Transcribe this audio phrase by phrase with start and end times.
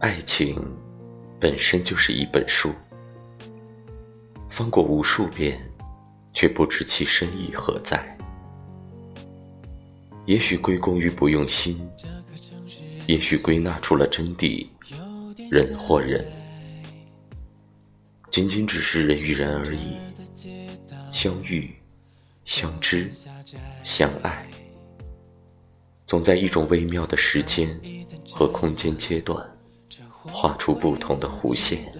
[0.00, 0.60] 爱情
[1.40, 2.72] 本身就是一本书，
[4.50, 5.58] 翻过无数遍，
[6.32, 8.16] 却不知其深意何在。
[10.26, 11.88] 也许归功于不用心，
[13.06, 14.66] 也许归纳出了真谛，
[15.50, 16.30] 人或人，
[18.30, 19.96] 仅仅只是人与人而已。
[21.08, 21.72] 相遇、
[22.44, 23.10] 相知、
[23.84, 24.46] 相爱，
[26.04, 27.80] 总在一种微妙的时间
[28.30, 29.53] 和空间阶段。
[30.32, 31.92] 画出不同的弧线。